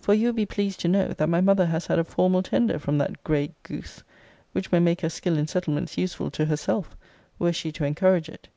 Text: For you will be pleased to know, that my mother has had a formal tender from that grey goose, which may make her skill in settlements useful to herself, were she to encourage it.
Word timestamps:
For 0.00 0.14
you 0.14 0.28
will 0.28 0.32
be 0.32 0.46
pleased 0.46 0.80
to 0.80 0.88
know, 0.88 1.08
that 1.08 1.28
my 1.28 1.42
mother 1.42 1.66
has 1.66 1.84
had 1.88 1.98
a 1.98 2.04
formal 2.04 2.42
tender 2.42 2.78
from 2.78 2.96
that 2.96 3.22
grey 3.24 3.50
goose, 3.62 4.02
which 4.52 4.72
may 4.72 4.78
make 4.80 5.02
her 5.02 5.10
skill 5.10 5.36
in 5.36 5.46
settlements 5.46 5.98
useful 5.98 6.30
to 6.30 6.46
herself, 6.46 6.96
were 7.38 7.52
she 7.52 7.70
to 7.72 7.84
encourage 7.84 8.30
it. 8.30 8.48